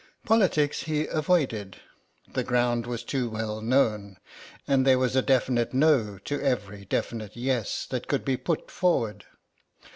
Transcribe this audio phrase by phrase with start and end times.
[0.25, 1.77] Politics he avoided;
[2.33, 4.17] the ground was too well known,
[4.67, 9.25] and there was a definite no to every definite yes that could be put forward.